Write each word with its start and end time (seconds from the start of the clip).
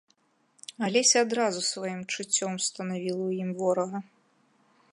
Алеся 0.85 1.17
адразу 1.25 1.59
сваім 1.67 2.01
чуццём 2.15 2.51
устанавіла 2.61 3.23
ў 3.27 3.31
ім 3.45 3.49
ворага. 3.61 3.99